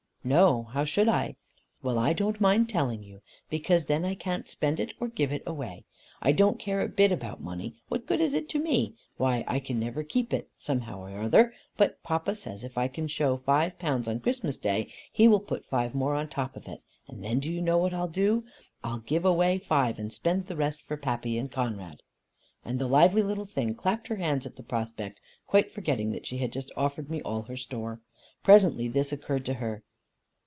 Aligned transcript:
"No. 0.23 0.61
How 0.65 0.83
should 0.83 1.07
I?" 1.09 1.35
"Well, 1.81 1.97
I 1.97 2.13
don't 2.13 2.39
mind 2.39 2.69
telling 2.69 3.01
you. 3.01 3.23
Because 3.49 3.85
then 3.85 4.05
I 4.05 4.13
can't 4.13 4.47
spend 4.47 4.79
it, 4.79 4.93
or 4.99 5.07
give 5.07 5.31
it 5.31 5.41
away. 5.47 5.83
I 6.21 6.31
don't 6.31 6.59
care 6.59 6.81
a 6.81 6.87
bit 6.87 7.11
about 7.11 7.41
money. 7.41 7.73
What 7.87 8.05
good 8.05 8.21
is 8.21 8.35
it 8.35 8.47
to 8.49 8.59
me? 8.59 8.93
Why, 9.17 9.43
I 9.47 9.57
can 9.59 9.79
never 9.79 10.03
keep 10.03 10.31
it, 10.31 10.47
somehow 10.59 11.01
or 11.01 11.21
other. 11.21 11.55
But 11.75 12.03
papa 12.03 12.35
says 12.35 12.63
if 12.63 12.77
I 12.77 12.87
can 12.87 13.07
show 13.07 13.35
five 13.37 13.79
pounds 13.79 14.07
on 14.07 14.19
Christmas 14.19 14.57
day, 14.57 14.93
he 15.11 15.27
will 15.27 15.39
put 15.39 15.65
five 15.65 15.95
more 15.95 16.13
on 16.13 16.27
the 16.27 16.31
top 16.31 16.55
of 16.55 16.67
it, 16.67 16.83
and 17.07 17.23
then 17.23 17.39
do 17.39 17.51
you 17.51 17.59
know 17.59 17.79
what 17.79 17.91
I'll 17.91 18.07
do? 18.07 18.43
I'll 18.83 18.99
give 18.99 19.25
away 19.25 19.57
five, 19.57 19.97
and 19.97 20.13
spend 20.13 20.45
the 20.45 20.55
rest 20.55 20.83
for 20.83 20.97
Pappy 20.97 21.35
and 21.39 21.51
Conrad." 21.51 22.03
And 22.63 22.77
the 22.77 22.87
lively 22.87 23.23
little 23.23 23.45
thing 23.45 23.73
clapped 23.73 24.07
her 24.09 24.17
hands 24.17 24.45
at 24.45 24.55
the 24.55 24.61
prospect, 24.61 25.19
quite 25.47 25.71
forgetting 25.71 26.11
that 26.11 26.27
she 26.27 26.37
had 26.37 26.53
just 26.53 26.71
offered 26.77 27.09
me 27.09 27.23
all 27.23 27.41
her 27.41 27.57
store. 27.57 28.01
Presently 28.43 28.87
this 28.87 29.11
occurred 29.11 29.45
to 29.47 29.55
her. 29.55 29.81